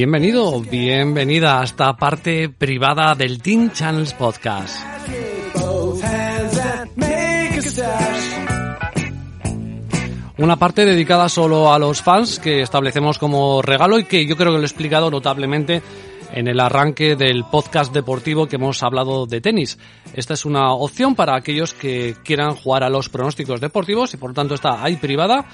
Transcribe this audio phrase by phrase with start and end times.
[0.00, 4.78] Bienvenido, bienvenida a esta parte privada del Teen Channels Podcast.
[10.36, 14.52] Una parte dedicada solo a los fans que establecemos como regalo y que yo creo
[14.52, 15.82] que lo he explicado notablemente
[16.32, 19.78] en el arranque del podcast deportivo que hemos hablado de tenis.
[20.14, 24.30] Esta es una opción para aquellos que quieran jugar a los pronósticos deportivos y por
[24.30, 25.46] lo tanto está ahí privada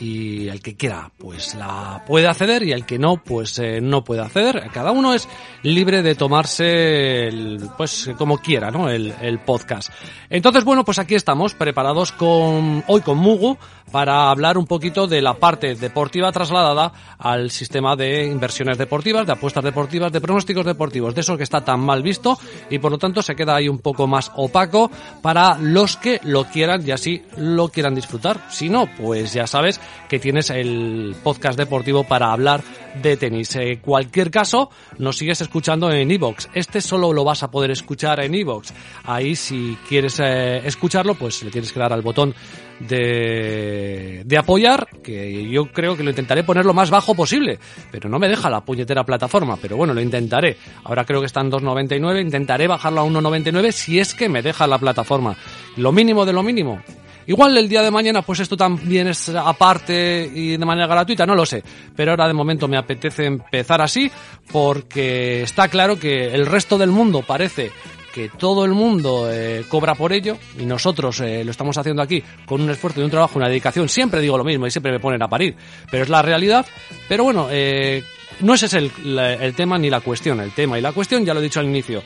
[0.00, 4.04] y el que quiera pues la puede acceder y el que no pues eh, no
[4.04, 4.70] puede acceder.
[4.72, 5.28] Cada uno es
[5.62, 8.88] libre de tomarse el, pues como quiera, ¿no?
[8.88, 9.92] El, el podcast.
[10.30, 13.58] Entonces bueno pues aquí estamos preparados con hoy con Mugu
[13.90, 19.32] para hablar un poquito de la parte deportiva trasladada al sistema de inversiones deportivas, de
[19.32, 22.38] apuestas deportivas, de pronósticos deportivos, de eso que está tan mal visto
[22.70, 26.44] y por lo tanto se queda ahí un poco más opaco para los que lo
[26.44, 28.40] quieran y así lo quieran disfrutar.
[28.50, 32.62] Si no, pues ya sabes que tienes el podcast deportivo para hablar
[33.02, 33.54] de tenis.
[33.56, 36.48] En cualquier caso, nos sigues escuchando en iVoox.
[36.54, 38.70] Este solo lo vas a poder escuchar en iVoox.
[39.04, 42.34] Ahí si quieres eh, escucharlo, pues le tienes que dar al botón
[42.80, 47.58] de, de apoyar, que yo creo que lo intentaré poner lo más bajo posible,
[47.90, 50.58] pero no me deja la puñetera plataforma, pero bueno, lo intentaré.
[50.84, 54.66] Ahora creo que está en 2.99, intentaré bajarlo a 1.99 si es que me deja
[54.66, 55.36] la plataforma.
[55.76, 56.80] Lo mínimo de lo mínimo.
[57.26, 61.34] Igual el día de mañana pues esto también es aparte y de manera gratuita, no
[61.34, 61.62] lo sé.
[61.94, 64.10] Pero ahora de momento me apetece empezar así
[64.50, 67.70] porque está claro que el resto del mundo parece
[68.12, 72.22] que todo el mundo eh, cobra por ello y nosotros eh, lo estamos haciendo aquí
[72.44, 73.88] con un esfuerzo y un trabajo, una dedicación.
[73.88, 75.56] Siempre digo lo mismo y siempre me ponen a parir,
[75.90, 76.66] pero es la realidad.
[77.08, 78.04] Pero bueno, eh,
[78.40, 80.40] no ese es el, el, tema ni la cuestión.
[80.40, 82.02] El tema y la cuestión, ya lo he dicho al inicio,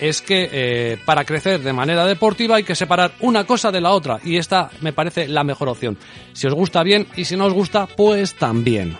[0.00, 3.90] es que eh, para crecer de manera deportiva hay que separar una cosa de la
[3.90, 5.96] otra y esta me parece la mejor opción.
[6.32, 8.96] Si os gusta bien y si no os gusta, pues también.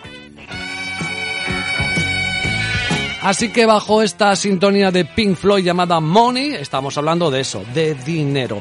[3.23, 7.95] Así que bajo esta sintonía de Pink Floyd llamada Money, estamos hablando de eso, de
[7.95, 8.61] dinero.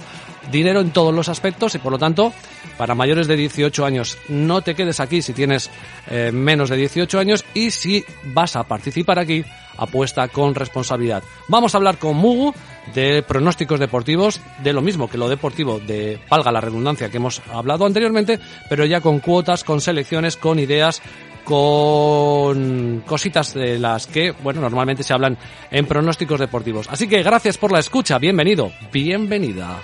[0.52, 2.34] Dinero en todos los aspectos y por lo tanto,
[2.78, 5.70] para mayores de 18 años, no te quedes aquí si tienes
[6.10, 9.44] eh, menos de 18 años y si vas a participar aquí,
[9.78, 11.24] apuesta con responsabilidad.
[11.48, 12.54] Vamos a hablar con Mugu
[12.94, 17.42] de pronósticos deportivos, de lo mismo que lo deportivo, de valga la redundancia que hemos
[17.52, 18.40] hablado anteriormente,
[18.70, 21.02] pero ya con cuotas, con selecciones, con ideas,
[21.44, 25.38] con cositas de las que, bueno, normalmente se hablan
[25.72, 26.88] en pronósticos deportivos.
[26.90, 29.80] Así que gracias por la escucha, bienvenido, bienvenida.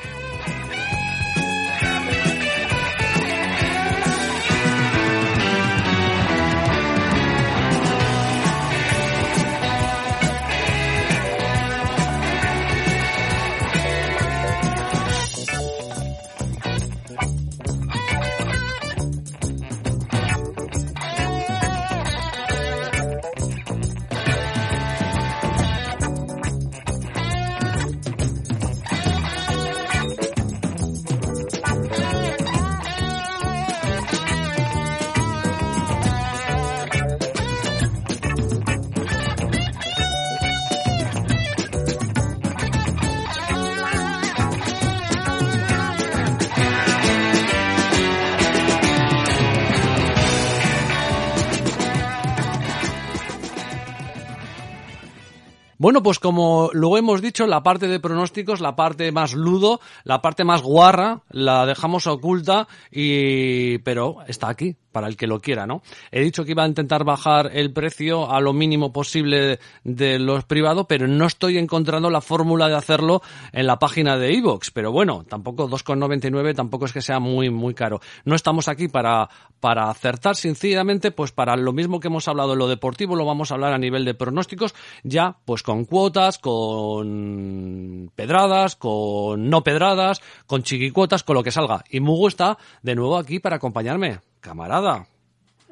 [55.81, 60.21] Bueno, pues como luego hemos dicho, la parte de pronósticos, la parte más ludo, la
[60.21, 65.65] parte más guarra, la dejamos oculta y, pero está aquí para el que lo quiera,
[65.65, 65.81] ¿no?
[66.11, 70.43] He dicho que iba a intentar bajar el precio a lo mínimo posible de los
[70.45, 73.21] privados, pero no estoy encontrando la fórmula de hacerlo
[73.51, 74.71] en la página de iVoox.
[74.71, 78.01] Pero bueno, tampoco 2,99 tampoco es que sea muy, muy caro.
[78.25, 79.29] No estamos aquí para,
[79.59, 83.51] para acertar, sencillamente, pues para lo mismo que hemos hablado en lo deportivo, lo vamos
[83.51, 84.73] a hablar a nivel de pronósticos,
[85.03, 91.83] ya pues con cuotas, con pedradas, con no pedradas, con chiquicuotas, con lo que salga.
[91.89, 95.05] Y Mugu está de nuevo aquí para acompañarme camarada.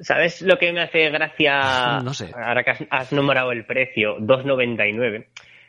[0.01, 1.99] ¿Sabes lo que me hace gracia?
[2.03, 2.31] No sé.
[2.33, 5.25] Ahora que has, has nombrado el precio, 2,99.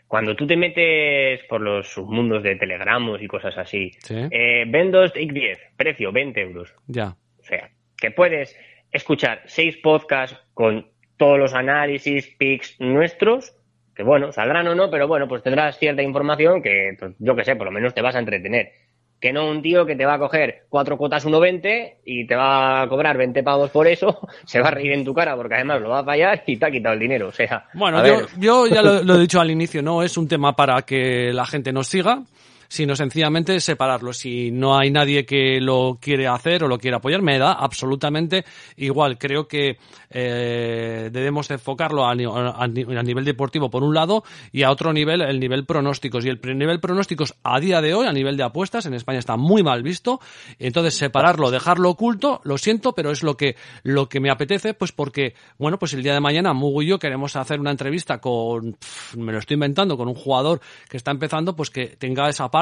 [0.06, 4.16] Cuando tú te metes por los submundos de telegramos y cosas así, ¿Sí?
[4.30, 6.74] eh, ven 2 10, precio 20 euros.
[6.86, 7.16] Ya.
[7.38, 8.56] O sea, que puedes
[8.90, 13.54] escuchar seis podcasts con todos los análisis, pics nuestros,
[13.94, 17.44] que bueno, saldrán o no, pero bueno, pues tendrás cierta información que, pues, yo que
[17.44, 18.72] sé, por lo menos te vas a entretener
[19.20, 22.82] que no un tío que te va a coger cuatro cuotas 1,20 y te va
[22.82, 25.82] a cobrar 20 pavos por eso, se va a reír en tu cara porque además
[25.82, 27.28] lo va a fallar y te ha quitado el dinero.
[27.28, 30.26] O sea, bueno, yo, yo, ya lo, lo, he dicho al inicio, no es un
[30.26, 32.22] tema para que la gente nos siga.
[32.70, 34.12] Sino sencillamente separarlo.
[34.12, 38.44] Si no hay nadie que lo quiere hacer o lo quiere apoyar, me da absolutamente
[38.76, 39.18] igual.
[39.18, 39.76] Creo que
[40.08, 44.22] eh, debemos enfocarlo a, nivel deportivo por un lado
[44.52, 46.24] y a otro nivel el nivel pronósticos.
[46.24, 49.36] Y el nivel pronósticos a día de hoy, a nivel de apuestas, en España está
[49.36, 50.20] muy mal visto.
[50.60, 54.92] Entonces, separarlo, dejarlo oculto, lo siento, pero es lo que, lo que me apetece, pues
[54.92, 58.76] porque, bueno, pues el día de mañana Mugu y yo queremos hacer una entrevista con,
[59.16, 62.59] me lo estoy inventando, con un jugador que está empezando, pues que tenga esa parte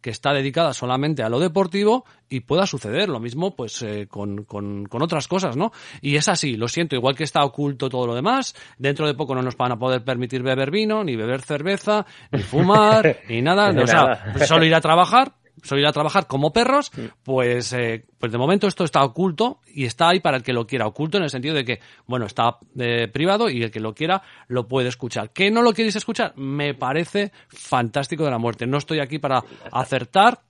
[0.00, 3.08] que está dedicada solamente a lo deportivo y pueda suceder.
[3.08, 5.72] Lo mismo, pues, eh, con, con, con otras cosas, ¿no?
[6.00, 9.34] Y es así, lo siento, igual que está oculto todo lo demás, dentro de poco
[9.34, 13.70] no nos van a poder permitir beber vino, ni beber cerveza, ni fumar, ni nada,
[13.70, 16.90] o sea, solo ir a trabajar, solo ir a trabajar como perros,
[17.22, 20.66] pues, eh, pues de momento esto está oculto y está ahí para el que lo
[20.66, 23.94] quiera, oculto en el sentido de que, bueno, está eh, privado y el que lo
[23.94, 25.30] quiera lo puede escuchar.
[25.30, 26.36] ¿Que no lo queréis escuchar?
[26.36, 28.66] Me parece fantástico de la muerte.
[28.66, 30.40] No estoy aquí para acertar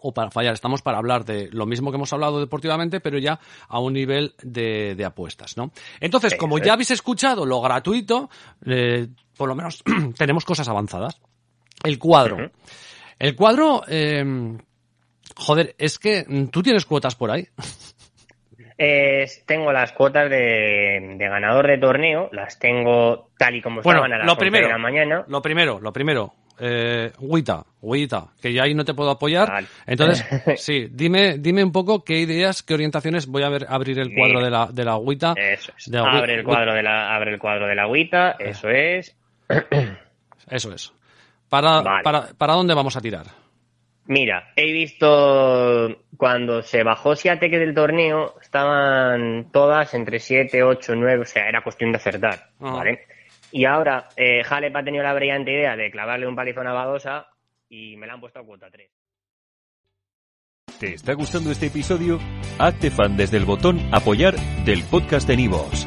[0.00, 0.54] o para fallar.
[0.54, 3.38] Estamos para hablar de lo mismo que hemos hablado deportivamente, pero ya
[3.68, 5.72] a un nivel de, apuestas, ¿no?
[6.00, 8.28] Entonces, como ya habéis escuchado lo gratuito,
[8.66, 9.82] eh, por lo menos
[10.16, 11.20] tenemos cosas avanzadas.
[11.82, 12.50] El cuadro.
[13.18, 14.24] El cuadro, eh,
[15.36, 17.46] joder, es que tú tienes cuotas por ahí.
[19.46, 24.26] tengo las cuotas de, ganador de torneo, las tengo tal y como estaban a las
[24.26, 25.24] lo primero, de la mañana.
[25.28, 27.64] Lo primero, lo primero, eh, Wita,
[28.40, 29.64] que ya ahí no te puedo apoyar.
[29.86, 30.24] Entonces,
[30.56, 33.26] sí, dime, dime un poco qué ideas, qué orientaciones.
[33.26, 35.34] Voy a ver, abrir el cuadro de la, de la Wita.
[35.36, 35.92] Eso es.
[35.94, 39.16] abre, el cuadro de la, abre el cuadro de la Wita, eso es.
[40.46, 40.92] Eso es.
[41.54, 43.26] ¿Para, para, ¿Para dónde vamos a tirar?
[44.06, 45.86] Mira, he visto
[46.16, 51.62] cuando se bajó Siatek del torneo, estaban todas entre 7, 8, 9, o sea, era
[51.62, 53.06] cuestión de acertar, ¿vale?
[53.52, 57.28] Y ahora eh, Halep ha tenido la brillante idea de clavarle un palizón a Badosa
[57.68, 58.90] y me la han puesto a cuota 3.
[60.80, 62.18] ¿Te está gustando este episodio?
[62.58, 64.34] Hazte fan desde el botón apoyar
[64.64, 65.86] del podcast de Nivos.